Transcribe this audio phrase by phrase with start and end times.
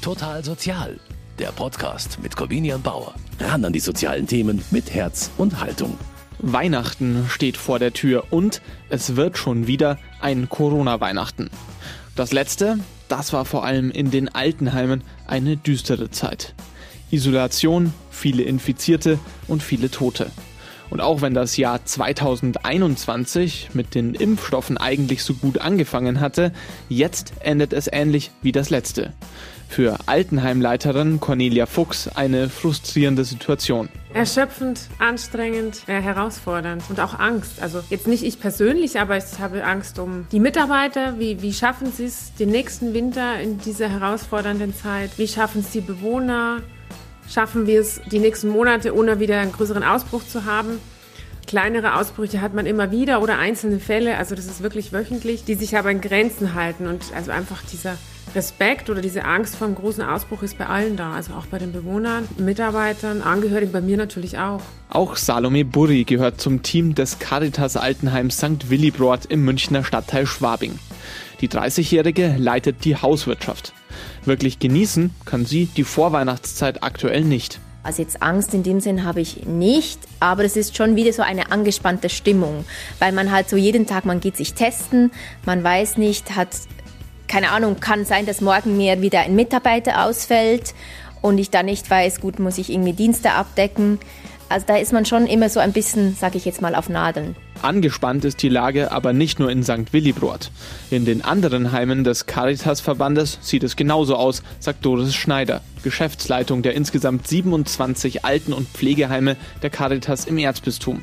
[0.00, 0.98] Total Sozial,
[1.38, 3.14] der Podcast mit Corvinian Bauer.
[3.38, 5.98] Ran an die sozialen Themen mit Herz und Haltung.
[6.38, 11.50] Weihnachten steht vor der Tür und es wird schon wieder ein Corona-Weihnachten.
[12.16, 12.78] Das letzte,
[13.08, 16.54] das war vor allem in den Altenheimen eine düstere Zeit.
[17.10, 20.30] Isolation, viele Infizierte und viele Tote.
[20.88, 26.52] Und auch wenn das Jahr 2021 mit den Impfstoffen eigentlich so gut angefangen hatte,
[26.88, 29.12] jetzt endet es ähnlich wie das letzte.
[29.70, 33.88] Für Altenheimleiterin Cornelia Fuchs eine frustrierende Situation.
[34.12, 37.62] Erschöpfend, anstrengend, äh, herausfordernd und auch Angst.
[37.62, 41.20] Also jetzt nicht ich persönlich, aber ich habe Angst um die Mitarbeiter.
[41.20, 45.16] Wie, wie schaffen sie es den nächsten Winter in dieser herausfordernden Zeit?
[45.18, 46.62] Wie schaffen es die Bewohner?
[47.28, 50.80] Schaffen wir es die nächsten Monate, ohne wieder einen größeren Ausbruch zu haben?
[51.46, 55.54] Kleinere Ausbrüche hat man immer wieder oder einzelne Fälle, also das ist wirklich wöchentlich, die
[55.54, 57.96] sich aber in Grenzen halten und also einfach dieser
[58.34, 61.58] Respekt oder diese Angst vor einem großen Ausbruch ist bei allen da, also auch bei
[61.58, 64.60] den Bewohnern, Mitarbeitern, Angehörigen, bei mir natürlich auch.
[64.88, 68.70] Auch Salome Burri gehört zum Team des Caritas Altenheims St.
[68.70, 70.78] Willibrord im Münchner Stadtteil Schwabing.
[71.40, 73.72] Die 30-Jährige leitet die Hauswirtschaft.
[74.24, 77.60] Wirklich genießen kann sie die Vorweihnachtszeit aktuell nicht.
[77.82, 81.22] Also jetzt Angst in dem Sinn habe ich nicht, aber es ist schon wieder so
[81.22, 82.66] eine angespannte Stimmung,
[82.98, 85.10] weil man halt so jeden Tag, man geht sich testen,
[85.46, 86.48] man weiß nicht, hat
[87.30, 90.74] keine Ahnung, kann sein, dass morgen mir wieder ein Mitarbeiter ausfällt
[91.22, 94.00] und ich dann nicht weiß, gut, muss ich irgendwie Dienste abdecken.
[94.48, 97.36] Also da ist man schon immer so ein bisschen, sage ich jetzt mal, auf Nadeln.
[97.62, 99.92] Angespannt ist die Lage aber nicht nur in St.
[99.92, 100.50] Willibrord.
[100.90, 106.74] In den anderen Heimen des Caritas-Verbandes sieht es genauso aus, sagt Doris Schneider, Geschäftsleitung der
[106.74, 111.00] insgesamt 27 Alten- und Pflegeheime der Caritas im Erzbistum.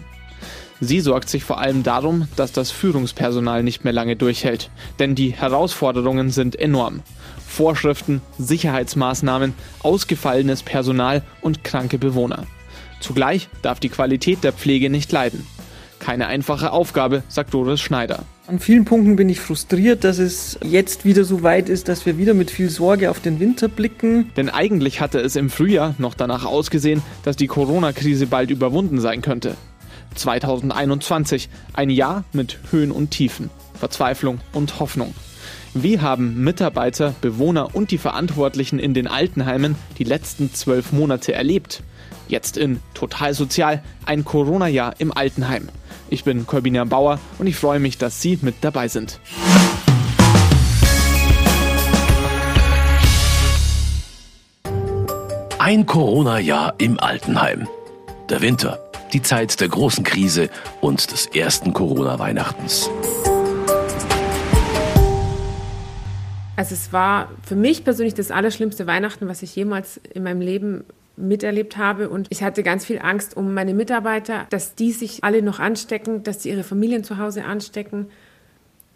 [0.80, 4.70] Sie sorgt sich vor allem darum, dass das Führungspersonal nicht mehr lange durchhält.
[5.00, 7.02] Denn die Herausforderungen sind enorm.
[7.48, 12.46] Vorschriften, Sicherheitsmaßnahmen, ausgefallenes Personal und kranke Bewohner.
[13.00, 15.46] Zugleich darf die Qualität der Pflege nicht leiden.
[16.00, 18.24] Keine einfache Aufgabe, sagt Doris Schneider.
[18.46, 22.18] An vielen Punkten bin ich frustriert, dass es jetzt wieder so weit ist, dass wir
[22.18, 24.32] wieder mit viel Sorge auf den Winter blicken.
[24.38, 29.22] Denn eigentlich hatte es im Frühjahr noch danach ausgesehen, dass die Corona-Krise bald überwunden sein
[29.22, 29.56] könnte.
[30.18, 35.14] 2021, ein Jahr mit Höhen und Tiefen, Verzweiflung und Hoffnung.
[35.74, 41.84] Wie haben Mitarbeiter, Bewohner und die Verantwortlichen in den Altenheimen die letzten zwölf Monate erlebt?
[42.28, 45.70] Jetzt in Total Sozial, ein Corona-Jahr im Altenheim.
[46.10, 49.20] Ich bin Corbina Bauer und ich freue mich, dass Sie mit dabei sind.
[55.60, 57.68] Ein Corona-Jahr im Altenheim.
[58.30, 58.80] Der Winter,
[59.14, 60.50] die Zeit der großen Krise
[60.82, 62.90] und des ersten Corona-Weihnachtens.
[66.56, 70.84] Also es war für mich persönlich das allerschlimmste Weihnachten, was ich jemals in meinem Leben
[71.16, 72.10] miterlebt habe.
[72.10, 76.24] Und ich hatte ganz viel Angst um meine Mitarbeiter, dass die sich alle noch anstecken,
[76.24, 78.08] dass sie ihre Familien zu Hause anstecken.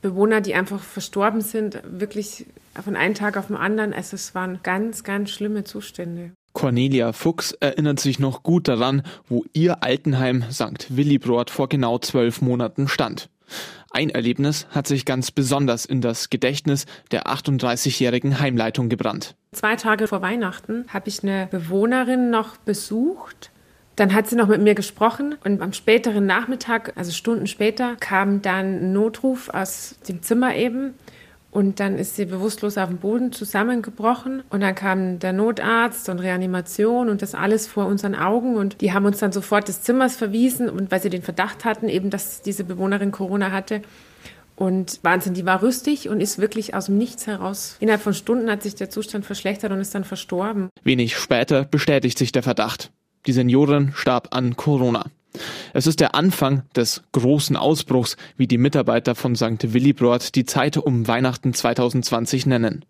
[0.01, 2.47] Bewohner, die einfach verstorben sind, wirklich
[2.83, 3.93] von einem Tag auf den anderen.
[3.93, 6.31] Also es waren ganz, ganz schlimme Zustände.
[6.61, 10.95] Cornelia Fuchs erinnert sich noch gut daran, wo ihr Altenheim St.
[10.95, 13.31] Willibrord vor genau zwölf Monaten stand.
[13.89, 19.33] Ein Erlebnis hat sich ganz besonders in das Gedächtnis der 38-jährigen Heimleitung gebrannt.
[19.53, 23.49] Zwei Tage vor Weihnachten habe ich eine Bewohnerin noch besucht.
[23.95, 28.43] Dann hat sie noch mit mir gesprochen und am späteren Nachmittag, also Stunden später, kam
[28.43, 30.93] dann ein Notruf aus dem Zimmer eben
[31.51, 34.41] und dann ist sie bewusstlos auf dem Boden zusammengebrochen.
[34.49, 38.55] Und dann kam der Notarzt und Reanimation und das alles vor unseren Augen.
[38.55, 40.69] Und die haben uns dann sofort des Zimmers verwiesen.
[40.69, 43.81] Und weil sie den Verdacht hatten, eben, dass diese Bewohnerin Corona hatte.
[44.55, 47.75] Und Wahnsinn, die war rüstig und ist wirklich aus dem Nichts heraus.
[47.81, 50.69] Innerhalb von Stunden hat sich der Zustand verschlechtert und ist dann verstorben.
[50.83, 52.91] Wenig später bestätigt sich der Verdacht.
[53.25, 55.05] Die Seniorin starb an Corona.
[55.73, 59.73] Es ist der Anfang des großen Ausbruchs, wie die Mitarbeiter von St.
[59.73, 62.85] Willibrord die Zeit um Weihnachten 2020 nennen.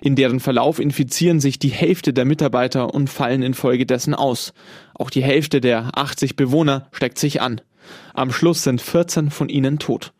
[0.00, 4.52] In deren Verlauf infizieren sich die Hälfte der Mitarbeiter und fallen infolgedessen aus.
[4.94, 7.60] Auch die Hälfte der 80 Bewohner steckt sich an.
[8.12, 10.12] Am Schluss sind 14 von ihnen tot.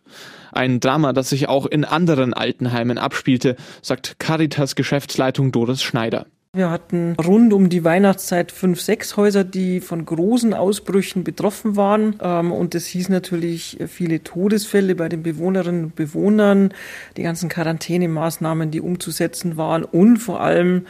[0.53, 6.27] Ein Drama, das sich auch in anderen Altenheimen abspielte, sagt Caritas Geschäftsleitung Doris Schneider.
[6.55, 12.17] Wir hatten rund um die Weihnachtszeit fünf, sechs Häuser, die von großen Ausbrüchen betroffen waren.
[12.23, 16.73] Ähm, und es hieß natürlich viele Todesfälle bei den Bewohnerinnen und Bewohnern,
[17.17, 20.87] die ganzen Quarantänemaßnahmen, die umzusetzen waren und vor allem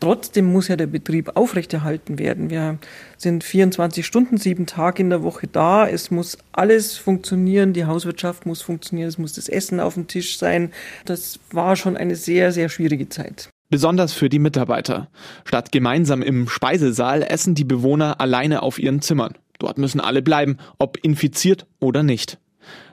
[0.00, 2.50] Trotzdem muss ja der Betrieb aufrechterhalten werden.
[2.50, 2.78] Wir
[3.16, 5.88] sind 24 Stunden, sieben Tage in der Woche da.
[5.88, 7.72] Es muss alles funktionieren.
[7.72, 9.08] Die Hauswirtschaft muss funktionieren.
[9.08, 10.72] Es muss das Essen auf dem Tisch sein.
[11.04, 13.51] Das war schon eine sehr, sehr schwierige Zeit.
[13.72, 15.08] Besonders für die Mitarbeiter.
[15.46, 19.32] Statt gemeinsam im Speisesaal essen die Bewohner alleine auf ihren Zimmern.
[19.58, 22.38] Dort müssen alle bleiben, ob infiziert oder nicht.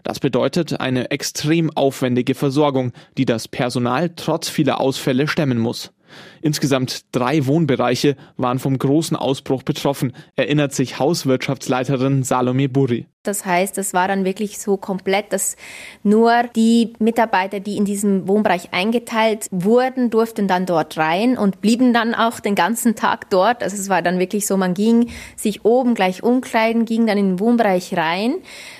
[0.05, 5.91] Das bedeutet eine extrem aufwendige Versorgung, die das Personal trotz vieler Ausfälle stemmen muss.
[6.41, 13.05] Insgesamt drei Wohnbereiche waren vom großen Ausbruch betroffen, erinnert sich Hauswirtschaftsleiterin Salome Burri.
[13.24, 15.57] Das heißt, es war dann wirklich so komplett, dass
[16.04, 21.92] nur die Mitarbeiter, die in diesem Wohnbereich eingeteilt wurden, durften dann dort rein und blieben
[21.92, 23.62] dann auch den ganzen Tag dort.
[23.62, 27.31] Also es war dann wirklich so, man ging sich oben gleich umkleiden, ging dann in
[27.31, 28.36] den Wohnbereich rein.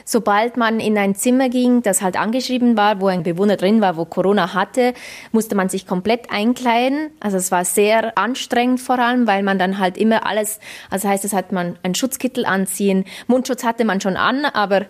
[0.06, 3.98] Sobald man in ein Zimmer ging, das halt angeschrieben war, wo ein Bewohner drin war,
[3.98, 4.94] wo Corona hatte,
[5.34, 7.12] musste man sich komplett einkleiden.
[7.20, 11.26] Also es war sehr anstrengend vor allem, weil man dann halt immer alles, also heißt
[11.26, 14.86] es hat man einen Schutzkittel anziehen, Mundschutz hatte man schon an, aber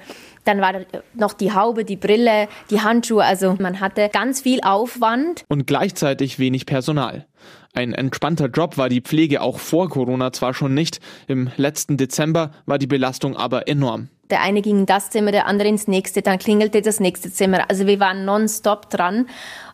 [0.45, 0.73] dann war
[1.13, 3.23] noch die Haube, die Brille, die Handschuhe.
[3.23, 5.43] Also man hatte ganz viel Aufwand.
[5.47, 7.27] Und gleichzeitig wenig Personal.
[7.73, 10.99] Ein entspannter Job war die Pflege auch vor Corona zwar schon nicht.
[11.27, 14.09] Im letzten Dezember war die Belastung aber enorm.
[14.31, 17.69] Der eine ging in das Zimmer, der andere ins nächste, dann klingelte das nächste Zimmer.
[17.69, 19.27] Also wir waren nonstop dran.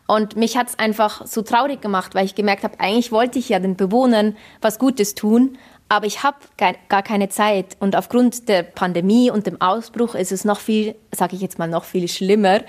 [0.07, 3.49] Und mich hat es einfach so traurig gemacht, weil ich gemerkt habe, eigentlich wollte ich
[3.49, 7.77] ja den Bewohnern was Gutes tun, aber ich habe gar keine Zeit.
[7.79, 11.67] Und aufgrund der Pandemie und dem Ausbruch ist es noch viel, sage ich jetzt mal,
[11.67, 12.61] noch viel schlimmer,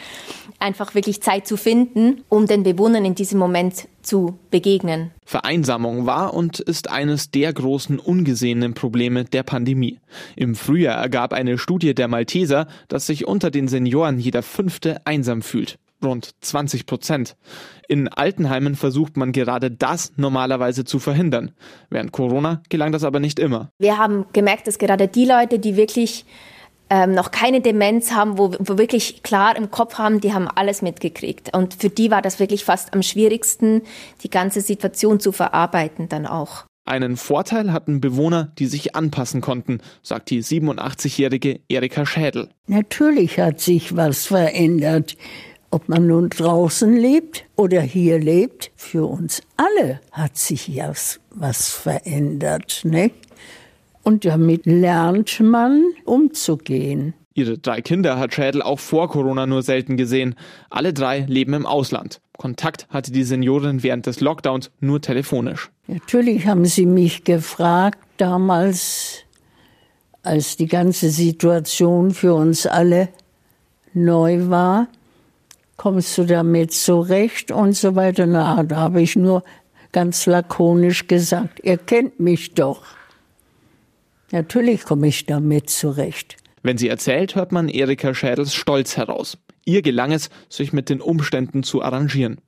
[0.58, 5.10] einfach wirklich Zeit zu finden, um den Bewohnern in diesem Moment zu begegnen.
[5.24, 9.98] Vereinsamung war und ist eines der großen ungesehenen Probleme der Pandemie.
[10.36, 15.42] Im Frühjahr ergab eine Studie der Malteser, dass sich unter den Senioren jeder Fünfte einsam
[15.42, 17.36] fühlt rund 20 Prozent.
[17.88, 21.52] In Altenheimen versucht man gerade das normalerweise zu verhindern.
[21.90, 23.70] Während Corona gelang das aber nicht immer.
[23.78, 26.24] Wir haben gemerkt, dass gerade die Leute, die wirklich
[26.88, 30.82] ähm, noch keine Demenz haben, wo, wo wirklich klar im Kopf haben, die haben alles
[30.82, 31.56] mitgekriegt.
[31.56, 33.82] Und für die war das wirklich fast am schwierigsten,
[34.22, 36.64] die ganze Situation zu verarbeiten dann auch.
[36.84, 42.48] Einen Vorteil hatten Bewohner, die sich anpassen konnten, sagt die 87-jährige Erika Schädel.
[42.68, 45.16] Natürlich hat sich was verändert.
[45.70, 50.92] Ob man nun draußen lebt oder hier lebt, für uns alle hat sich ja
[51.30, 53.10] was verändert, ne?
[54.02, 57.14] Und damit lernt man umzugehen.
[57.34, 60.36] Ihre drei Kinder hat Schädel auch vor Corona nur selten gesehen.
[60.70, 62.20] Alle drei leben im Ausland.
[62.38, 65.70] Kontakt hatte die Seniorin während des Lockdowns nur telefonisch.
[65.86, 69.24] Natürlich haben sie mich gefragt, damals,
[70.22, 73.08] als die ganze Situation für uns alle
[73.92, 74.88] neu war,
[75.76, 78.26] kommst du damit zurecht und so weiter.
[78.26, 79.42] Na, da habe ich nur
[79.92, 82.82] ganz lakonisch gesagt, ihr kennt mich doch.
[84.32, 86.36] Natürlich komme ich damit zurecht.
[86.62, 89.38] Wenn sie erzählt, hört man Erika Schädels Stolz heraus.
[89.64, 92.40] Ihr gelang es, sich mit den Umständen zu arrangieren.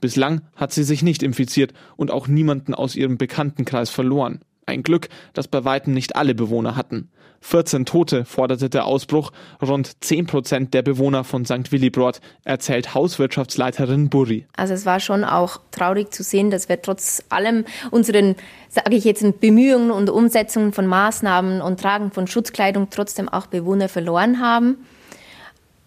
[0.00, 4.40] Bislang hat sie sich nicht infiziert und auch niemanden aus ihrem Bekanntenkreis verloren.
[4.66, 7.10] Ein Glück, das bei weitem nicht alle Bewohner hatten.
[7.44, 9.30] 14 Tote forderte der Ausbruch,
[9.60, 11.72] rund 10 Prozent der Bewohner von St.
[11.72, 14.46] Willibrord, erzählt Hauswirtschaftsleiterin Burri.
[14.56, 18.34] Also es war schon auch traurig zu sehen, dass wir trotz allem unseren,
[18.70, 23.90] sage ich jetzt, Bemühungen und Umsetzungen von Maßnahmen und Tragen von Schutzkleidung trotzdem auch Bewohner
[23.90, 24.78] verloren haben.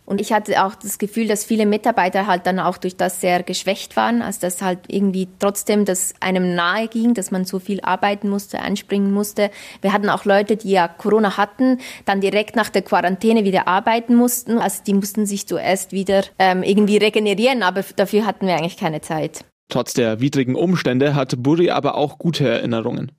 [0.08, 3.44] Und ich hatte auch das Gefühl, dass viele Mitarbeiter halt dann auch durch das sehr
[3.44, 7.82] geschwächt waren, also dass halt irgendwie trotzdem das einem nahe ging, dass man so viel
[7.82, 9.52] arbeiten musste, einspringen musste.
[9.82, 14.16] Wir hatten auch Leute, die ja Corona hatten, dann direkt nach der Quarantäne wieder arbeiten
[14.16, 14.60] mussten.
[14.60, 19.02] Also die mussten sich zuerst wieder ähm, irgendwie regenerieren, aber dafür hatten wir eigentlich keine
[19.02, 19.44] Zeit.
[19.70, 23.12] Trotz der widrigen Umstände hat Burri aber auch gute Erinnerungen.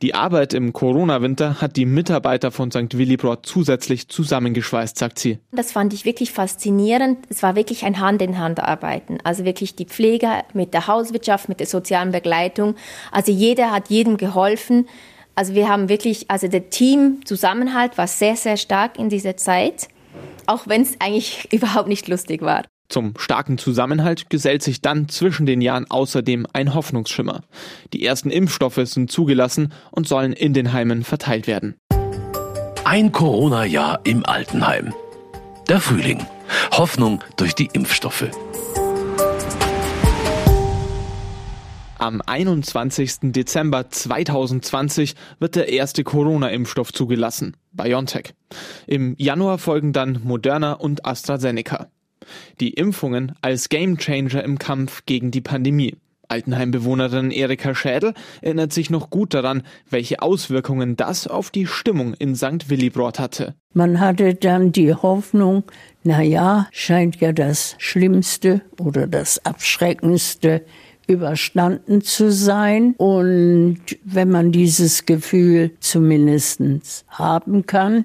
[0.00, 2.96] Die Arbeit im Corona-Winter hat die Mitarbeiter von St.
[2.96, 5.40] Willibrord zusätzlich zusammengeschweißt, sagt sie.
[5.52, 7.18] Das fand ich wirklich faszinierend.
[7.28, 9.18] Es war wirklich ein Hand-in-Hand-Arbeiten.
[9.24, 12.76] Also wirklich die Pflege mit der Hauswirtschaft, mit der sozialen Begleitung.
[13.12, 14.88] Also jeder hat jedem geholfen.
[15.34, 19.88] Also wir haben wirklich, also der Team-Zusammenhalt war sehr, sehr stark in dieser Zeit.
[20.46, 22.64] Auch wenn es eigentlich überhaupt nicht lustig war.
[22.90, 27.42] Zum starken Zusammenhalt gesellt sich dann zwischen den Jahren außerdem ein Hoffnungsschimmer.
[27.92, 31.76] Die ersten Impfstoffe sind zugelassen und sollen in den Heimen verteilt werden.
[32.84, 34.92] Ein Corona-Jahr im Altenheim.
[35.68, 36.26] Der Frühling.
[36.72, 38.28] Hoffnung durch die Impfstoffe.
[41.98, 43.30] Am 21.
[43.32, 48.34] Dezember 2020 wird der erste Corona-Impfstoff zugelassen, BioNTech.
[48.88, 51.88] Im Januar folgen dann Moderna und AstraZeneca.
[52.60, 55.96] Die Impfungen als Gamechanger im Kampf gegen die Pandemie.
[56.30, 62.36] Altenheimbewohnerin Erika Schädel erinnert sich noch gut daran, welche Auswirkungen das auf die Stimmung in
[62.36, 62.70] St.
[62.70, 63.54] Willibrord hatte.
[63.74, 65.64] Man hatte dann die Hoffnung,
[66.04, 70.64] na ja, scheint ja das Schlimmste oder das Abschreckendste
[71.06, 72.94] überstanden zu sein.
[72.96, 76.60] Und wenn man dieses Gefühl zumindest
[77.08, 78.04] haben kann,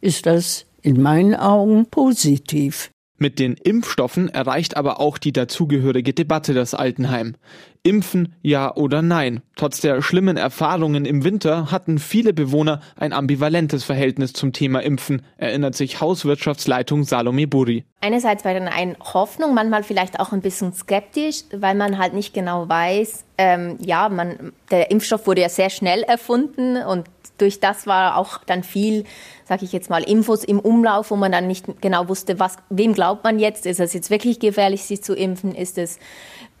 [0.00, 2.91] ist das in meinen Augen positiv.
[3.22, 7.36] Mit den Impfstoffen erreicht aber auch die dazugehörige Debatte das Altenheim.
[7.84, 9.42] Impfen, ja oder nein?
[9.56, 15.22] Trotz der schlimmen Erfahrungen im Winter hatten viele Bewohner ein ambivalentes Verhältnis zum Thema Impfen,
[15.36, 17.84] erinnert sich Hauswirtschaftsleitung Salome Buri.
[18.00, 22.32] Einerseits war dann eine Hoffnung, manchmal vielleicht auch ein bisschen skeptisch, weil man halt nicht
[22.32, 27.06] genau weiß, ähm, ja, man, der Impfstoff wurde ja sehr schnell erfunden und
[27.38, 29.04] durch das war auch dann viel,
[29.44, 32.92] sage ich jetzt mal, Infos im Umlauf, wo man dann nicht genau wusste, was, wem
[32.92, 33.66] glaubt man jetzt?
[33.66, 35.52] Ist es jetzt wirklich gefährlich, sich zu impfen?
[35.52, 35.98] Ist es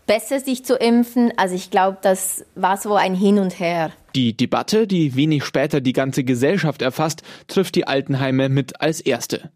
[0.06, 1.32] besser, sich zu impfen?
[1.36, 3.92] Also ich glaube, das war so ein Hin und Her.
[4.14, 9.50] Die Debatte, die wenig später die ganze Gesellschaft erfasst, trifft die Altenheime mit als erste.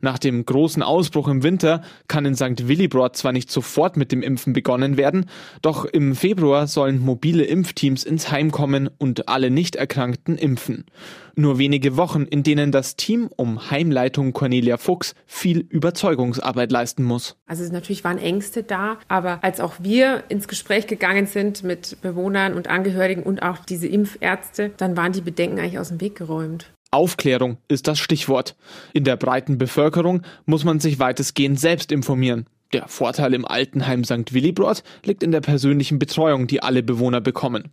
[0.00, 2.66] Nach dem großen Ausbruch im Winter kann in St.
[2.68, 5.26] Willibrord zwar nicht sofort mit dem Impfen begonnen werden,
[5.62, 10.86] doch im Februar sollen mobile Impfteams ins Heim kommen und alle Nichterkrankten impfen.
[11.36, 17.36] Nur wenige Wochen, in denen das Team um Heimleitung Cornelia Fuchs viel Überzeugungsarbeit leisten muss.
[17.46, 22.54] Also natürlich waren Ängste da, aber als auch wir ins Gespräch gegangen sind mit Bewohnern
[22.54, 26.72] und Angehörigen und auch diese Impfärzte, dann waren die Bedenken eigentlich aus dem Weg geräumt.
[26.90, 28.56] Aufklärung ist das Stichwort.
[28.92, 32.46] In der breiten Bevölkerung muss man sich weitestgehend selbst informieren.
[32.72, 34.32] Der Vorteil im Altenheim St.
[34.32, 37.72] Willibrord liegt in der persönlichen Betreuung, die alle Bewohner bekommen.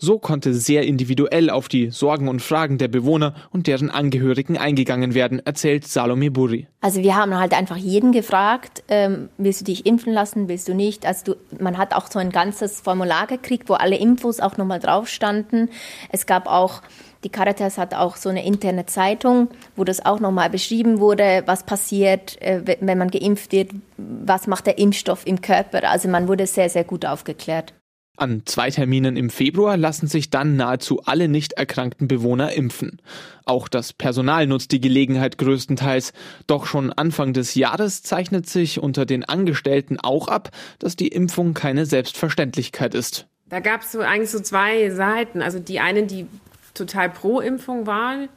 [0.00, 5.14] So konnte sehr individuell auf die Sorgen und Fragen der Bewohner und deren Angehörigen eingegangen
[5.14, 6.68] werden, erzählt Salome Buri.
[6.82, 10.74] Also wir haben halt einfach jeden gefragt, ähm, willst du dich impfen lassen, willst du
[10.74, 11.06] nicht?
[11.06, 14.80] Also du, man hat auch so ein ganzes Formular gekriegt, wo alle Infos auch nochmal
[14.80, 15.70] drauf standen.
[16.10, 16.82] Es gab auch
[17.24, 21.64] die Caritas hat auch so eine interne Zeitung, wo das auch nochmal beschrieben wurde, was
[21.64, 25.88] passiert, äh, wenn man geimpft wird, was macht der Impfstoff im Körper.
[25.90, 27.72] Also man wurde sehr, sehr gut aufgeklärt.
[28.16, 33.02] An zwei Terminen im Februar lassen sich dann nahezu alle nicht erkrankten Bewohner impfen.
[33.44, 36.12] Auch das Personal nutzt die Gelegenheit größtenteils.
[36.46, 41.54] Doch schon Anfang des Jahres zeichnet sich unter den Angestellten auch ab, dass die Impfung
[41.54, 43.26] keine Selbstverständlichkeit ist.
[43.48, 45.42] Da gab es so eigentlich so zwei Seiten.
[45.42, 46.26] Also die einen, die
[46.74, 48.28] total pro Impfung waren,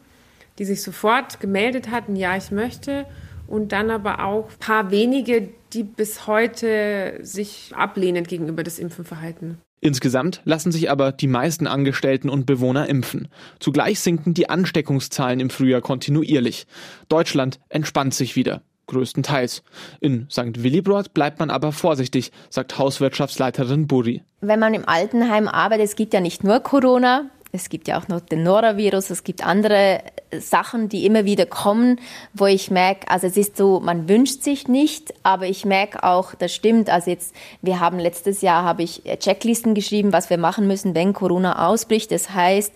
[0.60, 3.06] die sich sofort gemeldet hatten, ja, ich möchte.
[3.48, 9.06] Und dann aber auch ein paar wenige, die bis heute sich ablehnend gegenüber des Impfen
[9.06, 9.58] verhalten.
[9.79, 13.27] Insgesamt lassen sich aber die meisten Angestellten und Bewohner impfen.
[13.60, 16.65] Zugleich sinken die Ansteckungszahlen im Frühjahr kontinuierlich.
[17.10, 18.63] Deutschland entspannt sich wieder.
[18.88, 19.63] Größtenteils.
[20.00, 20.63] In St.
[20.63, 24.24] Willibrord bleibt man aber vorsichtig, sagt Hauswirtschaftsleiterin Buri.
[24.41, 28.08] Wenn man im Altenheim arbeitet, es gibt ja nicht nur Corona, es gibt ja auch
[28.08, 32.00] noch den Norovirus, es gibt andere Sachen, die immer wieder kommen,
[32.34, 36.36] wo ich merke, also es ist so, man wünscht sich nicht, aber ich merke auch,
[36.36, 36.90] das stimmt.
[36.90, 41.14] Also jetzt, wir haben letztes Jahr habe ich Checklisten geschrieben, was wir machen müssen, wenn
[41.14, 42.12] Corona ausbricht.
[42.12, 42.74] Das heißt,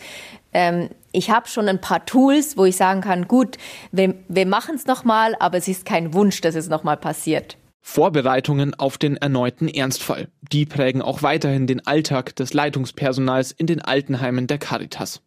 [0.54, 3.58] ähm, ich habe schon ein paar Tools, wo ich sagen kann, gut,
[3.92, 7.58] wir, wir machen es nochmal, aber es ist kein Wunsch, dass es nochmal passiert.
[7.82, 10.30] Vorbereitungen auf den erneuten Ernstfall.
[10.52, 15.22] Die prägen auch weiterhin den Alltag des Leitungspersonals in den Altenheimen der Caritas.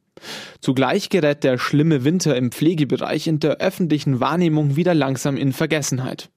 [0.61, 6.31] Zugleich gerät der schlimme Winter im Pflegebereich in der öffentlichen Wahrnehmung wieder langsam in Vergessenheit.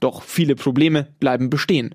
[0.00, 1.94] Doch viele Probleme bleiben bestehen.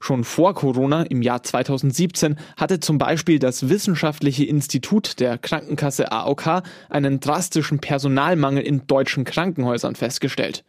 [0.00, 6.62] Schon vor Corona im Jahr 2017 hatte zum Beispiel das Wissenschaftliche Institut der Krankenkasse AOK
[6.90, 10.64] einen drastischen Personalmangel in deutschen Krankenhäusern festgestellt.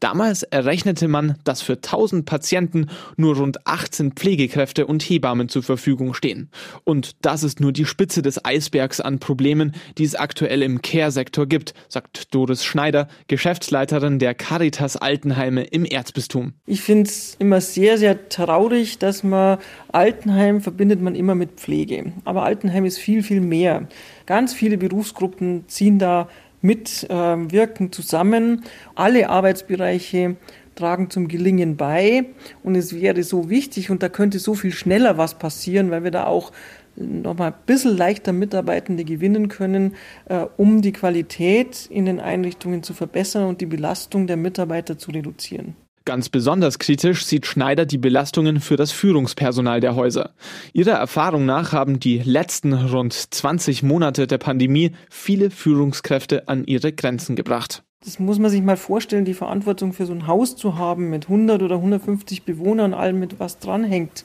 [0.00, 6.12] Damals errechnete man, dass für 1000 Patienten nur rund 18 Pflegekräfte und Hebammen zur Verfügung
[6.12, 6.50] stehen.
[6.84, 11.46] Und das ist nur die Spitze des Eisbergs an Problemen, die es aktuell im Care-Sektor
[11.46, 16.52] gibt, sagt Doris Schneider, Geschäftsleiterin der Caritas Altenheime im Erzbistum.
[16.66, 19.58] Ich finde es immer sehr, sehr traurig, dass man
[19.92, 22.12] Altenheim verbindet man immer mit Pflege.
[22.24, 23.88] Aber Altenheim ist viel, viel mehr.
[24.26, 26.28] Ganz viele Berufsgruppen ziehen da
[26.60, 28.64] mit, äh, wirken zusammen.
[28.94, 30.36] Alle Arbeitsbereiche
[30.74, 32.26] tragen zum Gelingen bei.
[32.62, 36.10] Und es wäre so wichtig und da könnte so viel schneller was passieren, weil wir
[36.10, 36.52] da auch
[36.96, 39.94] nochmal ein bisschen leichter Mitarbeitende gewinnen können,
[40.26, 45.10] äh, um die Qualität in den Einrichtungen zu verbessern und die Belastung der Mitarbeiter zu
[45.10, 45.76] reduzieren.
[46.06, 50.34] Ganz besonders kritisch sieht Schneider die Belastungen für das Führungspersonal der Häuser.
[50.74, 56.92] Ihrer Erfahrung nach haben die letzten rund 20 Monate der Pandemie viele Führungskräfte an ihre
[56.92, 57.84] Grenzen gebracht.
[58.04, 61.24] Das muss man sich mal vorstellen, die Verantwortung für so ein Haus zu haben mit
[61.24, 64.24] 100 oder 150 Bewohnern, allem mit was dranhängt.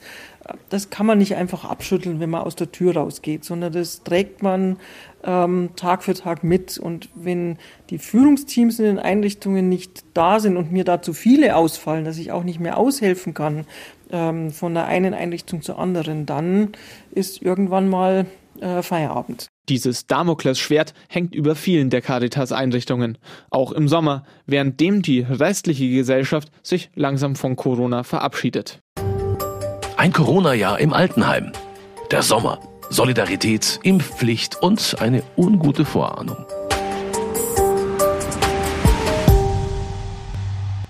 [0.68, 4.42] Das kann man nicht einfach abschütteln, wenn man aus der Tür rausgeht, sondern das trägt
[4.42, 4.76] man
[5.24, 6.76] ähm, Tag für Tag mit.
[6.76, 7.56] Und wenn
[7.88, 12.18] die Führungsteams in den Einrichtungen nicht da sind und mir da zu viele ausfallen, dass
[12.18, 13.64] ich auch nicht mehr aushelfen kann,
[14.10, 16.72] ähm, von der einen Einrichtung zur anderen, dann
[17.12, 18.26] ist irgendwann mal
[18.60, 19.48] äh, Feierabend.
[19.68, 23.18] Dieses Damoklesschwert hängt über vielen der Caritas-Einrichtungen,
[23.50, 28.80] auch im Sommer, währenddem die restliche Gesellschaft sich langsam von Corona verabschiedet.
[29.96, 31.52] Ein Corona-Jahr im Altenheim.
[32.10, 32.58] Der Sommer.
[32.88, 36.44] Solidarität, Impfpflicht und eine ungute Vorahnung.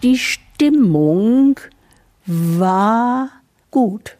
[0.03, 1.61] Die Stimmung
[2.25, 3.29] war
[3.71, 4.17] gut.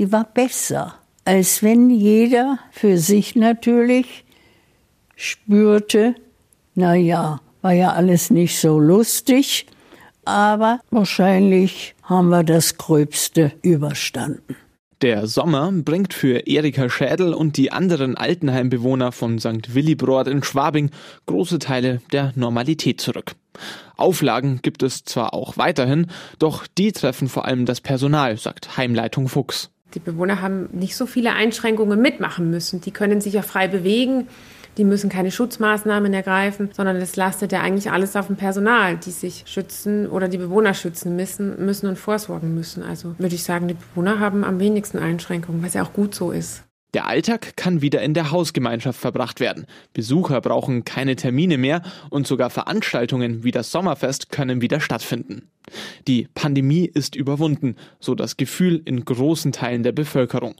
[0.00, 4.24] Die war besser als wenn jeder für sich natürlich
[5.16, 6.14] spürte,
[6.74, 9.66] na ja, war ja alles nicht so lustig,
[10.24, 14.56] aber wahrscheinlich haben wir das Gröbste überstanden.
[15.02, 19.74] Der Sommer bringt für Erika Schädel und die anderen Altenheimbewohner von St.
[19.74, 20.90] Willibrord in Schwabing
[21.24, 23.32] große Teile der Normalität zurück.
[23.96, 26.08] Auflagen gibt es zwar auch weiterhin,
[26.38, 29.70] doch die treffen vor allem das Personal, sagt Heimleitung Fuchs.
[29.94, 32.80] Die Bewohner haben nicht so viele Einschränkungen mitmachen müssen.
[32.80, 34.28] Die können sich ja frei bewegen.
[34.76, 39.10] Die müssen keine Schutzmaßnahmen ergreifen, sondern das lastet ja eigentlich alles auf dem Personal, die
[39.10, 42.82] sich schützen oder die Bewohner schützen müssen, müssen und vorsorgen müssen.
[42.84, 46.30] Also würde ich sagen, die Bewohner haben am wenigsten Einschränkungen, was ja auch gut so
[46.30, 46.62] ist.
[46.94, 49.66] Der Alltag kann wieder in der Hausgemeinschaft verbracht werden.
[49.92, 55.48] Besucher brauchen keine Termine mehr und sogar Veranstaltungen wie das Sommerfest können wieder stattfinden.
[56.08, 60.56] Die Pandemie ist überwunden, so das Gefühl in großen Teilen der Bevölkerung.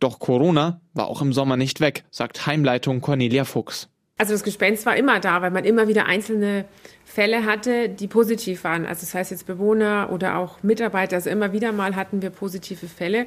[0.00, 3.88] Doch Corona war auch im Sommer nicht weg, sagt Heimleitung Cornelia Fuchs.
[4.18, 6.64] Also das Gespenst war immer da, weil man immer wieder einzelne
[7.04, 8.86] Fälle hatte, die positiv waren.
[8.86, 11.16] Also das heißt jetzt Bewohner oder auch Mitarbeiter.
[11.16, 13.26] Also immer wieder mal hatten wir positive Fälle.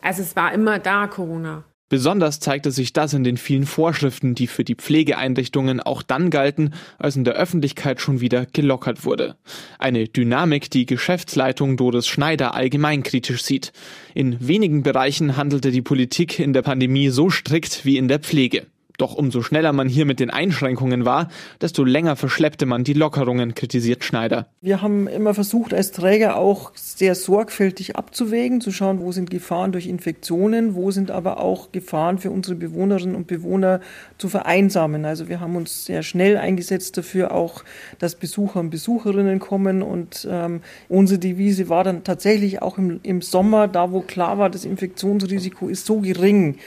[0.00, 1.62] Also es war immer da, Corona.
[1.94, 6.74] Besonders zeigte sich das in den vielen Vorschriften, die für die Pflegeeinrichtungen auch dann galten,
[6.98, 9.36] als in der Öffentlichkeit schon wieder gelockert wurde.
[9.78, 13.72] Eine Dynamik, die Geschäftsleitung Doris Schneider allgemein kritisch sieht.
[14.12, 18.66] In wenigen Bereichen handelte die Politik in der Pandemie so strikt wie in der Pflege.
[18.96, 21.28] Doch umso schneller man hier mit den Einschränkungen war,
[21.60, 24.46] desto länger verschleppte man die Lockerungen, kritisiert Schneider.
[24.60, 29.72] Wir haben immer versucht, als Träger auch sehr sorgfältig abzuwägen, zu schauen, wo sind Gefahren
[29.72, 33.80] durch Infektionen, wo sind aber auch Gefahren für unsere Bewohnerinnen und Bewohner
[34.18, 35.04] zu vereinsamen.
[35.04, 37.64] Also wir haben uns sehr schnell eingesetzt dafür, auch,
[37.98, 39.82] dass Besucher und Besucherinnen kommen.
[39.82, 44.50] Und ähm, unsere Devise war dann tatsächlich auch im, im Sommer, da wo klar war,
[44.50, 46.58] das Infektionsrisiko ist so gering,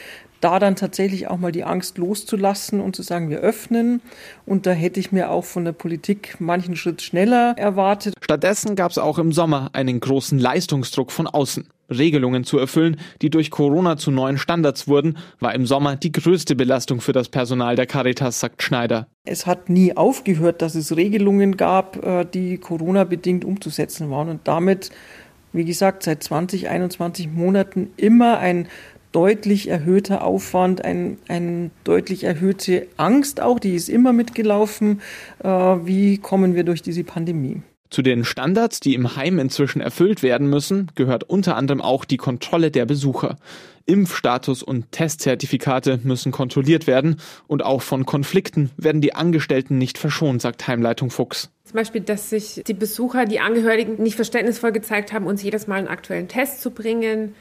[0.41, 4.01] da dann tatsächlich auch mal die Angst loszulassen und zu sagen, wir öffnen.
[4.45, 8.13] Und da hätte ich mir auch von der Politik manchen Schritt schneller erwartet.
[8.21, 11.67] Stattdessen gab es auch im Sommer einen großen Leistungsdruck von außen.
[11.89, 16.55] Regelungen zu erfüllen, die durch Corona zu neuen Standards wurden, war im Sommer die größte
[16.55, 19.07] Belastung für das Personal der Caritas, sagt Schneider.
[19.25, 24.89] Es hat nie aufgehört, dass es Regelungen gab, äh, die Corona-bedingt umzusetzen waren und damit,
[25.53, 28.67] wie gesagt, seit 20, 21 Monaten immer ein
[29.11, 35.01] deutlich erhöhter Aufwand, ein, eine deutlich erhöhte Angst auch, die ist immer mitgelaufen.
[35.43, 37.61] Äh, wie kommen wir durch diese Pandemie?
[37.89, 42.17] Zu den Standards, die im Heim inzwischen erfüllt werden müssen, gehört unter anderem auch die
[42.17, 43.37] Kontrolle der Besucher.
[43.85, 50.41] Impfstatus und Testzertifikate müssen kontrolliert werden und auch von Konflikten werden die Angestellten nicht verschont,
[50.41, 51.49] sagt Heimleitung Fuchs.
[51.63, 55.77] Zum Beispiel, dass sich die Besucher, die Angehörigen nicht verständnisvoll gezeigt haben, uns jedes Mal
[55.77, 57.33] einen aktuellen Test zu bringen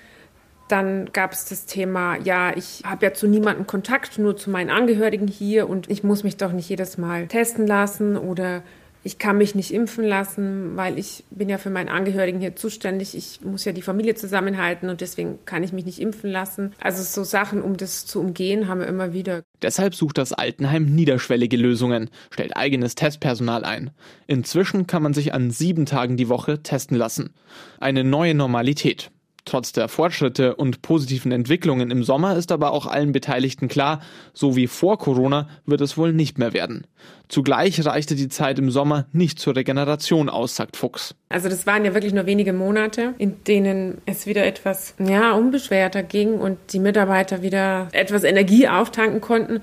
[0.68, 4.70] dann gab es das Thema, ja, ich habe ja zu niemandem Kontakt, nur zu meinen
[4.70, 8.62] Angehörigen hier und ich muss mich doch nicht jedes Mal testen lassen oder
[9.07, 13.16] ich kann mich nicht impfen lassen, weil ich bin ja für meinen Angehörigen hier zuständig.
[13.16, 16.74] Ich muss ja die Familie zusammenhalten und deswegen kann ich mich nicht impfen lassen.
[16.81, 19.44] Also so Sachen, um das zu umgehen, haben wir immer wieder.
[19.62, 23.92] Deshalb sucht das Altenheim niederschwellige Lösungen, stellt eigenes Testpersonal ein.
[24.26, 27.33] Inzwischen kann man sich an sieben Tagen die Woche testen lassen.
[27.79, 29.12] Eine neue Normalität.
[29.46, 34.00] Trotz der Fortschritte und positiven Entwicklungen im Sommer ist aber auch allen Beteiligten klar,
[34.35, 36.85] so wie vor Corona wird es wohl nicht mehr werden.
[37.28, 41.14] Zugleich reichte die Zeit im Sommer nicht zur Regeneration aus, sagt Fuchs.
[41.28, 46.02] Also das waren ja wirklich nur wenige Monate, in denen es wieder etwas ja, unbeschwerter
[46.02, 49.61] ging und die Mitarbeiter wieder etwas Energie auftanken konnten.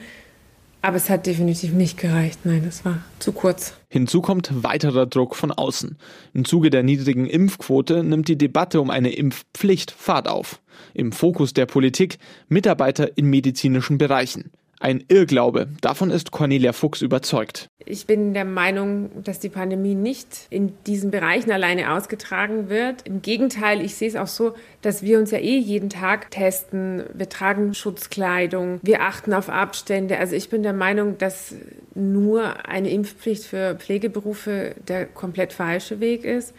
[0.84, 2.42] Aber es hat definitiv nicht gereicht.
[2.44, 3.74] Nein, das war zu kurz.
[3.88, 5.98] Hinzu kommt weiterer Druck von außen.
[6.34, 10.62] Im Zuge der niedrigen Impfquote nimmt die Debatte um eine Impfpflicht Fahrt auf.
[10.94, 12.18] Im Fokus der Politik
[12.50, 14.52] Mitarbeiter in medizinischen Bereichen.
[14.84, 15.70] Ein Irrglaube.
[15.80, 17.70] Davon ist Cornelia Fuchs überzeugt.
[17.86, 23.08] Ich bin der Meinung, dass die Pandemie nicht in diesen Bereichen alleine ausgetragen wird.
[23.08, 27.06] Im Gegenteil, ich sehe es auch so, dass wir uns ja eh jeden Tag testen.
[27.14, 30.20] Wir tragen Schutzkleidung, wir achten auf Abstände.
[30.20, 31.56] Also ich bin der Meinung, dass
[31.96, 36.54] nur eine Impfpflicht für Pflegeberufe der komplett falsche Weg ist.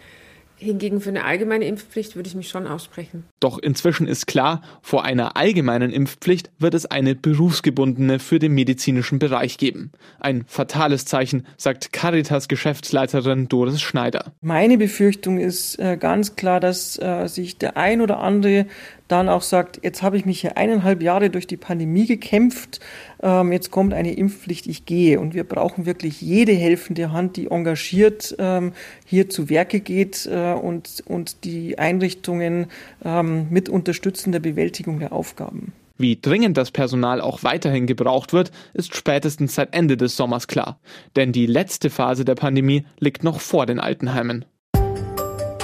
[0.56, 3.24] Hingegen für eine allgemeine Impfpflicht würde ich mich schon aussprechen.
[3.40, 9.18] Doch inzwischen ist klar, vor einer allgemeinen Impfpflicht wird es eine berufsgebundene für den medizinischen
[9.18, 9.90] Bereich geben.
[10.20, 14.32] Ein fatales Zeichen, sagt Caritas Geschäftsleiterin Doris Schneider.
[14.40, 18.66] Meine Befürchtung ist äh, ganz klar, dass äh, sich der ein oder andere
[19.08, 22.80] dann auch sagt, jetzt habe ich mich hier eineinhalb Jahre durch die Pandemie gekämpft,
[23.22, 25.20] ähm, jetzt kommt eine Impfpflicht, ich gehe.
[25.20, 28.72] Und wir brauchen wirklich jede helfende Hand, die engagiert ähm,
[29.04, 32.66] hier zu Werke geht äh, und, und die Einrichtungen
[33.04, 35.72] ähm, mit unterstützen der Bewältigung der Aufgaben.
[35.96, 40.80] Wie dringend das Personal auch weiterhin gebraucht wird, ist spätestens seit Ende des Sommers klar.
[41.14, 44.44] Denn die letzte Phase der Pandemie liegt noch vor den Altenheimen.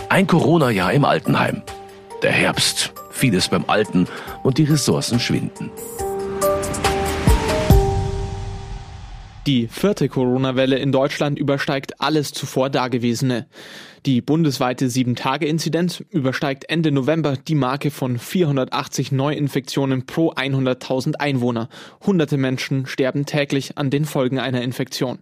[0.09, 1.63] Ein Corona-Jahr im Altenheim.
[2.23, 4.09] Der Herbst, vieles beim Alten
[4.43, 5.71] und die Ressourcen schwinden.
[9.47, 13.47] Die vierte Corona-Welle in Deutschland übersteigt alles zuvor Dagewesene.
[14.07, 21.69] Die bundesweite 7-Tage-Inzidenz übersteigt Ende November die Marke von 480 Neuinfektionen pro 100.000 Einwohner.
[22.07, 25.19] Hunderte Menschen sterben täglich an den Folgen einer Infektion.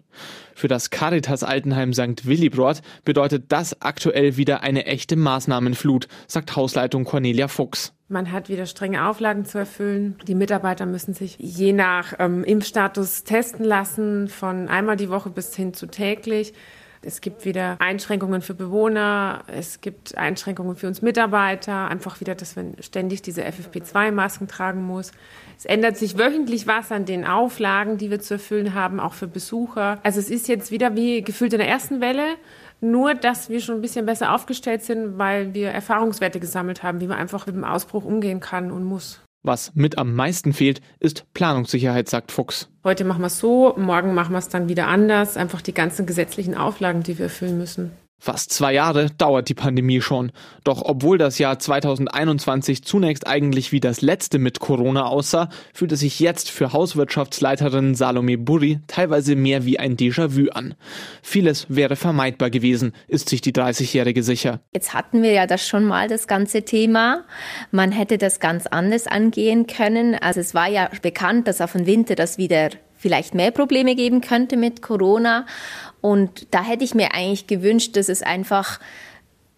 [0.55, 2.27] Für das Caritas Altenheim St.
[2.27, 7.93] Willibrord bedeutet das aktuell wieder eine echte Maßnahmenflut, sagt Hausleitung Cornelia Fuchs.
[8.09, 10.17] Man hat wieder strenge Auflagen zu erfüllen.
[10.29, 15.55] Die Mitarbeiter müssen sich je nach ähm, Impfstatus testen lassen, von einmal die Woche bis
[15.55, 16.55] hin zu täglich.
[17.03, 22.57] Es gibt wieder Einschränkungen für Bewohner, es gibt Einschränkungen für uns Mitarbeiter, einfach wieder, dass
[22.57, 25.13] man ständig diese FFP2-Masken tragen muss.
[25.57, 29.29] Es ändert sich wöchentlich was an den Auflagen, die wir zu erfüllen haben, auch für
[29.29, 29.99] Besucher.
[30.03, 32.37] Also es ist jetzt wieder wie gefühlt in der ersten Welle,
[32.81, 37.07] nur dass wir schon ein bisschen besser aufgestellt sind, weil wir Erfahrungswerte gesammelt haben, wie
[37.07, 39.21] man einfach mit dem Ausbruch umgehen kann und muss.
[39.43, 42.69] Was mit am meisten fehlt, ist Planungssicherheit, sagt Fuchs.
[42.85, 45.37] Heute machen wir es so, morgen machen wir es dann wieder anders.
[45.37, 47.93] Einfach die ganzen gesetzlichen Auflagen, die wir erfüllen müssen.
[48.21, 50.33] Fast zwei Jahre dauert die Pandemie schon.
[50.65, 56.01] Doch obwohl das Jahr 2021 zunächst eigentlich wie das letzte mit Corona aussah, fühlt es
[56.01, 60.75] sich jetzt für Hauswirtschaftsleiterin Salome Burri teilweise mehr wie ein Déjà-vu an.
[61.23, 64.61] Vieles wäre vermeidbar gewesen, ist sich die 30-Jährige sicher.
[64.75, 67.25] Jetzt hatten wir ja das schon mal, das ganze Thema.
[67.71, 70.17] Man hätte das ganz anders angehen können.
[70.17, 74.21] Also es war ja bekannt, dass auf den Winter das wieder vielleicht mehr Probleme geben
[74.21, 75.47] könnte mit Corona.
[76.01, 78.81] Und da hätte ich mir eigentlich gewünscht, dass es einfach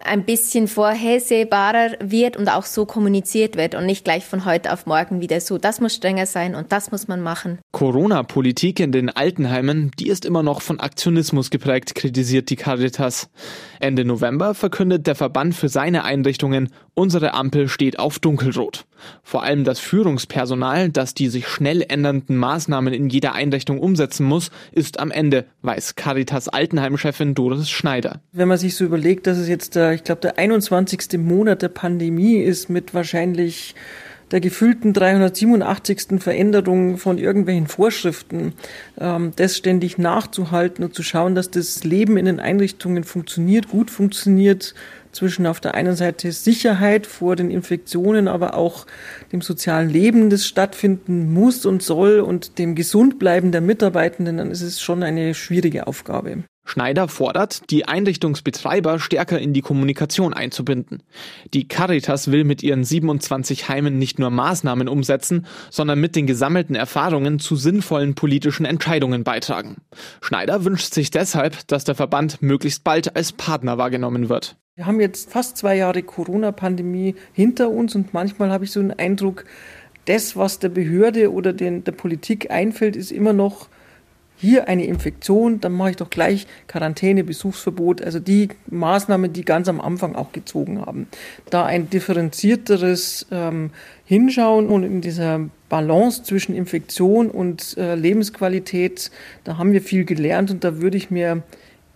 [0.04, 4.86] ein bisschen vorhersehbarer wird und auch so kommuniziert wird und nicht gleich von heute auf
[4.86, 7.58] morgen wieder so, das muss strenger sein und das muss man machen.
[7.72, 13.30] Corona-Politik in den Altenheimen, die ist immer noch von Aktionismus geprägt, kritisiert die Caritas.
[13.78, 18.84] Ende November verkündet der Verband für seine Einrichtungen, unsere Ampel steht auf dunkelrot.
[19.22, 24.50] Vor allem das Führungspersonal, das die sich schnell ändernden Maßnahmen in jeder Einrichtung umsetzen muss,
[24.72, 28.20] ist am Ende, weiß Caritas Altenheim-Chefin Doris Schneider.
[28.32, 31.18] Wenn man sich so überlegt, dass es jetzt, ich glaube, der 21.
[31.18, 33.74] Monat der Pandemie ist mit wahrscheinlich
[34.30, 36.20] der gefühlten 387.
[36.20, 38.54] Veränderung von irgendwelchen Vorschriften,
[38.98, 43.90] ähm, das ständig nachzuhalten und zu schauen, dass das Leben in den Einrichtungen funktioniert, gut
[43.90, 44.74] funktioniert,
[45.12, 48.86] zwischen auf der einen Seite Sicherheit vor den Infektionen, aber auch
[49.32, 54.62] dem sozialen Leben, das stattfinden muss und soll und dem Gesundbleiben der Mitarbeitenden, dann ist
[54.62, 56.44] es schon eine schwierige Aufgabe.
[56.64, 61.02] Schneider fordert, die Einrichtungsbetreiber stärker in die Kommunikation einzubinden.
[61.52, 66.76] Die Caritas will mit ihren 27 Heimen nicht nur Maßnahmen umsetzen, sondern mit den gesammelten
[66.76, 69.78] Erfahrungen zu sinnvollen politischen Entscheidungen beitragen.
[70.20, 74.56] Schneider wünscht sich deshalb, dass der Verband möglichst bald als Partner wahrgenommen wird.
[74.76, 78.92] Wir haben jetzt fast zwei Jahre Corona-Pandemie hinter uns und manchmal habe ich so einen
[78.92, 79.44] Eindruck,
[80.06, 83.68] das, was der Behörde oder den, der Politik einfällt, ist immer noch
[84.40, 89.68] hier eine Infektion, dann mache ich doch gleich Quarantäne, Besuchsverbot, also die Maßnahmen, die ganz
[89.68, 91.08] am Anfang auch gezogen haben.
[91.50, 93.70] Da ein differenzierteres ähm,
[94.06, 99.10] Hinschauen und in dieser Balance zwischen Infektion und äh, Lebensqualität,
[99.44, 101.42] da haben wir viel gelernt und da würde ich mir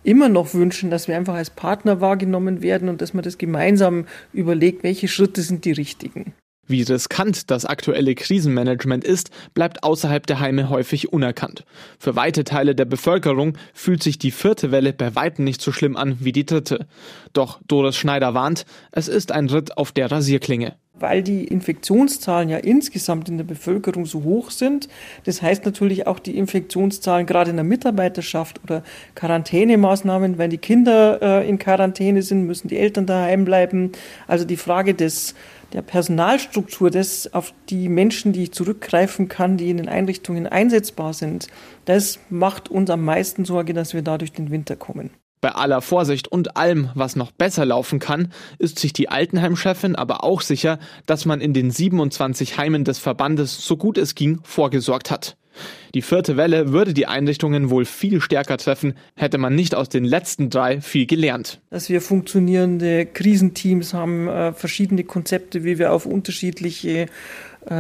[0.05, 4.05] immer noch wünschen, dass wir einfach als Partner wahrgenommen werden und dass man das gemeinsam
[4.33, 6.35] überlegt, welche Schritte sind die richtigen.
[6.67, 11.65] Wie riskant das aktuelle Krisenmanagement ist, bleibt außerhalb der Heime häufig unerkannt.
[11.99, 15.97] Für weite Teile der Bevölkerung fühlt sich die vierte Welle bei weitem nicht so schlimm
[15.97, 16.87] an wie die dritte.
[17.33, 22.59] Doch Doris Schneider warnt, es ist ein Ritt auf der Rasierklinge weil die Infektionszahlen ja
[22.59, 24.89] insgesamt in der Bevölkerung so hoch sind.
[25.25, 28.85] Das heißt natürlich auch die Infektionszahlen gerade in der Mitarbeiterschaft oder
[29.17, 33.91] Quarantänemaßnahmen, wenn die Kinder äh, in Quarantäne sind, müssen die Eltern daheim bleiben.
[34.29, 35.35] Also die Frage des
[35.75, 41.13] der Personalstruktur, das auf die Menschen, die ich zurückgreifen kann, die in den Einrichtungen einsetzbar
[41.13, 41.49] sind,
[41.85, 45.11] das macht uns am meisten Sorge, dass wir da durch den Winter kommen.
[45.41, 50.25] Bei aller Vorsicht und allem, was noch besser laufen kann, ist sich die Altenheimchefin aber
[50.25, 55.11] auch sicher, dass man in den 27 Heimen des Verbandes so gut es ging vorgesorgt
[55.11, 55.37] hat.
[55.95, 60.05] Die vierte Welle würde die Einrichtungen wohl viel stärker treffen, hätte man nicht aus den
[60.05, 61.61] letzten drei viel gelernt.
[61.71, 67.07] Dass wir funktionierende Krisenteams haben, äh, verschiedene Konzepte, wie wir auf unterschiedliche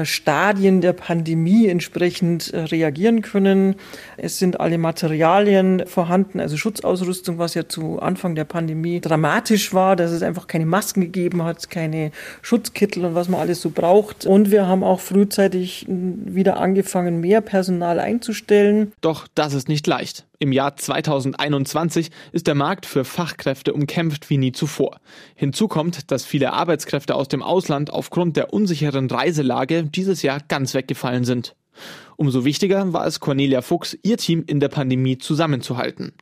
[0.04, 3.76] Stadien der Pandemie entsprechend äh, reagieren können.
[4.16, 9.96] Es sind alle Materialien vorhanden, also Schutzausrüstung, was ja zu Anfang der Pandemie dramatisch war,
[9.96, 14.26] dass es einfach keine Masken gegeben hat, keine Schutzkittel und was man alles so braucht.
[14.26, 18.92] Und wir haben auch frühzeitig wieder angefangen, mehr Personal einzustellen.
[19.00, 20.24] Doch das ist nicht leicht.
[20.38, 24.98] Im Jahr 2021 ist der Markt für Fachkräfte umkämpft wie nie zuvor.
[25.34, 30.74] Hinzu kommt, dass viele Arbeitskräfte aus dem Ausland aufgrund der unsicheren Reiselage dieses Jahr ganz
[30.74, 31.54] weggefallen sind.
[32.16, 36.12] Umso wichtiger war es Cornelia Fuchs, ihr Team in der Pandemie zusammenzuhalten.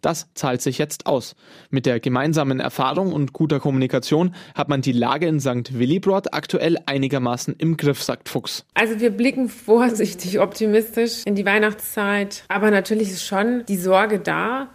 [0.00, 1.34] Das zahlt sich jetzt aus.
[1.70, 5.78] Mit der gemeinsamen Erfahrung und guter Kommunikation hat man die Lage in St.
[5.78, 8.64] Willibrord aktuell einigermaßen im Griff, sagt Fuchs.
[8.74, 14.68] Also wir blicken vorsichtig optimistisch in die Weihnachtszeit, aber natürlich ist schon die Sorge da,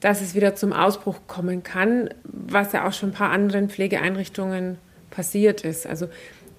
[0.00, 4.78] dass es wieder zum Ausbruch kommen kann, was ja auch schon ein paar anderen Pflegeeinrichtungen
[5.10, 5.86] passiert ist.
[5.86, 6.08] Also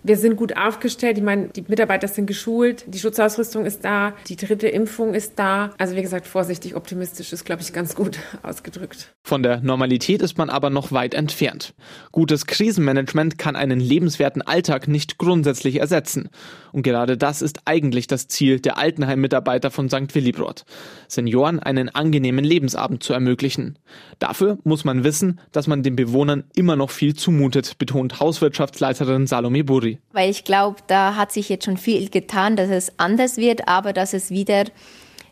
[0.04, 1.18] wir sind gut aufgestellt.
[1.18, 5.72] Ich meine, die Mitarbeiter sind geschult, die Schutzausrüstung ist da, die dritte Impfung ist da.
[5.78, 9.14] Also wie gesagt, vorsichtig optimistisch ist, glaube ich, ganz gut ausgedrückt.
[9.24, 11.74] Von der Normalität ist man aber noch weit entfernt.
[12.12, 16.30] Gutes Krisenmanagement kann einen lebenswerten Alltag nicht grundsätzlich ersetzen.
[16.72, 20.16] Und gerade das ist eigentlich das Ziel der Altenheim-Mitarbeiter von St.
[20.16, 20.66] Willibrord.
[21.08, 23.78] Senioren einen angenehmen Lebensabend zu ermöglichen.
[24.20, 29.64] Dafür muss man wissen, dass man den Bewohnern immer noch viel zumutet, betont Hauswirtschaftsleiterin Salome
[29.96, 30.02] Burri.
[30.12, 33.94] Weil ich glaube, da hat sich jetzt schon viel getan, dass es anders wird, aber
[33.94, 34.66] dass es wieder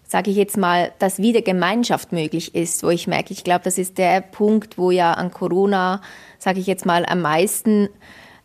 [0.09, 3.77] sage ich jetzt mal, dass wieder Gemeinschaft möglich ist, wo ich merke, ich glaube, das
[3.77, 6.01] ist der Punkt, wo ja an Corona,
[6.39, 7.89] sage ich jetzt mal, am meisten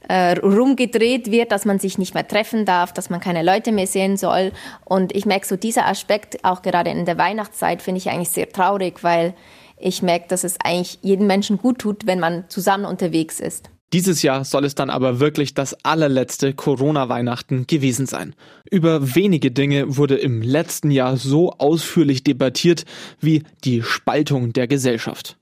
[0.08, 3.86] äh, rumgedreht wird, dass man sich nicht mehr treffen darf, dass man keine Leute mehr
[3.86, 4.52] sehen soll.
[4.84, 8.50] Und ich merke so dieser Aspekt, auch gerade in der Weihnachtszeit, finde ich eigentlich sehr
[8.50, 9.34] traurig, weil
[9.78, 13.70] ich merke, dass es eigentlich jedem Menschen gut tut, wenn man zusammen unterwegs ist.
[13.94, 18.34] Dieses Jahr soll es dann aber wirklich das allerletzte Corona-Weihnachten gewesen sein.
[18.68, 22.86] Über wenige Dinge wurde im letzten Jahr so ausführlich debattiert
[23.20, 25.36] wie die Spaltung der Gesellschaft.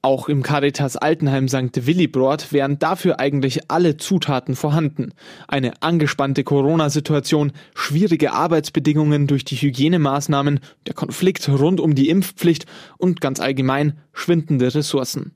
[0.00, 1.86] Auch im Caritas Altenheim St.
[1.86, 5.12] Willibrord wären dafür eigentlich alle Zutaten vorhanden.
[5.48, 13.20] Eine angespannte Corona-Situation, schwierige Arbeitsbedingungen durch die Hygienemaßnahmen, der Konflikt rund um die Impfpflicht und
[13.20, 15.34] ganz allgemein schwindende Ressourcen.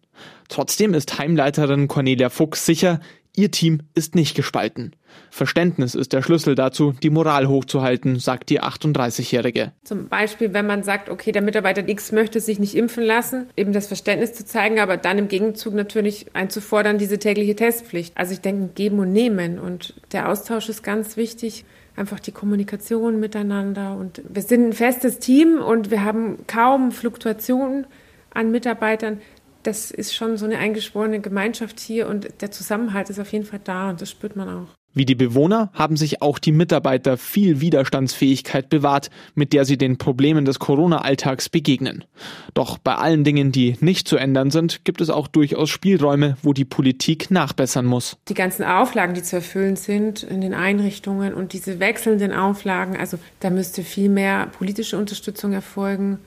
[0.49, 3.01] Trotzdem ist Heimleiterin Cornelia Fuchs sicher,
[3.35, 4.95] Ihr Team ist nicht gespalten.
[5.31, 9.73] Verständnis ist der Schlüssel dazu, die Moral hochzuhalten, sagt die 38-Jährige.
[9.85, 13.73] Zum Beispiel, wenn man sagt, okay, der Mitarbeiter X möchte sich nicht impfen lassen, eben
[13.73, 18.15] das Verständnis zu zeigen, aber dann im Gegenzug natürlich einzufordern, diese tägliche Testpflicht.
[18.19, 21.65] Also ich denke, geben und nehmen und der Austausch ist ganz wichtig.
[21.97, 27.87] Einfach die Kommunikation miteinander und wir sind ein festes Team und wir haben kaum Fluktuationen
[28.35, 29.21] an Mitarbeitern
[29.63, 33.61] das ist schon so eine eingeschworene Gemeinschaft hier und der Zusammenhalt ist auf jeden Fall
[33.63, 34.69] da und das spürt man auch.
[34.95, 39.97] Wie die Bewohner haben sich auch die Mitarbeiter viel Widerstandsfähigkeit bewahrt, mit der sie den
[39.97, 42.05] Problemen des Corona-Alltags begegnen.
[42.53, 46.53] Doch bei allen Dingen, die nicht zu ändern sind, gibt es auch durchaus Spielräume, wo
[46.53, 48.19] die Politik nachbessern muss.
[48.29, 53.19] Die ganzen Auflagen, die zu erfüllen sind in den Einrichtungen und diese wechselnden Auflagen, also
[53.41, 56.19] da müsste viel mehr politische Unterstützung erfolgen.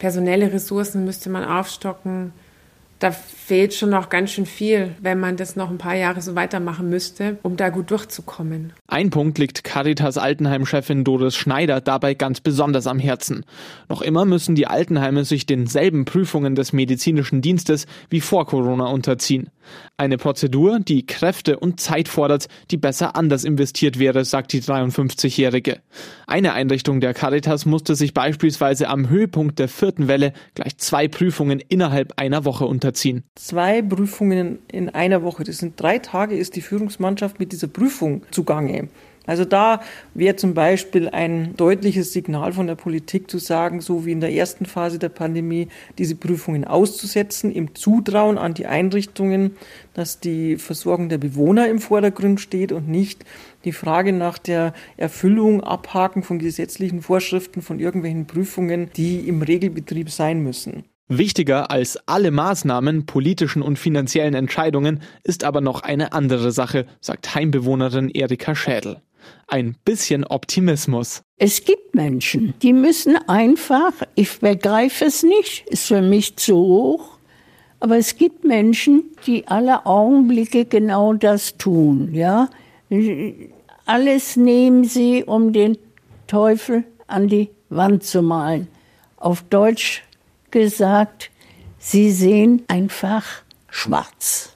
[0.00, 2.32] Personelle Ressourcen müsste man aufstocken
[3.02, 6.36] da fehlt schon noch ganz schön viel, wenn man das noch ein paar Jahre so
[6.36, 8.72] weitermachen müsste, um da gut durchzukommen.
[8.86, 13.44] Ein Punkt liegt Caritas Altenheim-Chefin Doris Schneider dabei ganz besonders am Herzen.
[13.88, 19.50] Noch immer müssen die Altenheime sich denselben Prüfungen des medizinischen Dienstes wie vor Corona unterziehen.
[19.96, 25.80] Eine Prozedur, die Kräfte und Zeit fordert, die besser anders investiert wäre, sagt die 53-Jährige.
[26.26, 31.60] Eine Einrichtung der Caritas musste sich beispielsweise am Höhepunkt der vierten Welle gleich zwei Prüfungen
[31.60, 33.24] innerhalb einer Woche unterziehen.
[33.34, 38.22] Zwei Prüfungen in einer Woche, das sind drei Tage, ist die Führungsmannschaft mit dieser Prüfung
[38.30, 38.88] zugange.
[39.26, 39.80] Also da
[40.14, 44.32] wäre zum Beispiel ein deutliches Signal von der Politik zu sagen, so wie in der
[44.32, 49.52] ersten Phase der Pandemie, diese Prüfungen auszusetzen, im Zutrauen an die Einrichtungen,
[49.94, 53.24] dass die Versorgung der Bewohner im Vordergrund steht und nicht
[53.64, 60.10] die Frage nach der Erfüllung, Abhaken von gesetzlichen Vorschriften, von irgendwelchen Prüfungen, die im Regelbetrieb
[60.10, 60.84] sein müssen.
[61.08, 67.34] Wichtiger als alle Maßnahmen, politischen und finanziellen Entscheidungen ist aber noch eine andere Sache, sagt
[67.34, 69.02] Heimbewohnerin Erika Schädel.
[69.46, 71.22] Ein bisschen Optimismus.
[71.36, 77.18] Es gibt Menschen, die müssen einfach, ich begreife es nicht, ist für mich zu hoch,
[77.80, 82.48] aber es gibt Menschen, die alle Augenblicke genau das tun, ja.
[83.86, 85.78] Alles nehmen sie, um den
[86.26, 88.68] Teufel an die Wand zu malen.
[89.16, 90.02] Auf Deutsch
[90.50, 91.30] gesagt,
[91.78, 93.24] sie sehen einfach
[93.68, 94.52] schwarz.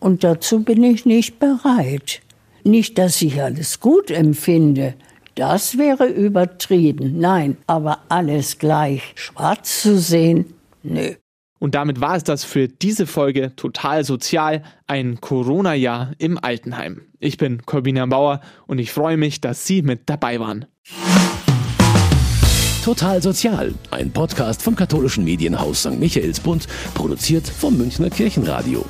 [0.00, 2.21] Und dazu bin ich nicht bereit.
[2.64, 4.94] Nicht, dass ich alles gut empfinde,
[5.34, 11.14] das wäre übertrieben, nein, aber alles gleich schwarz zu sehen, nö.
[11.58, 17.02] Und damit war es das für diese Folge Total Sozial, ein Corona-Jahr im Altenheim.
[17.20, 20.66] Ich bin Corbina Bauer und ich freue mich, dass Sie mit dabei waren.
[22.84, 26.00] Total Sozial, ein Podcast vom katholischen Medienhaus St.
[26.00, 28.84] Michaelsbund, produziert vom Münchner Kirchenradio.